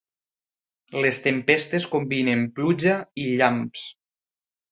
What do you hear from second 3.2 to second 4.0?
i llamps.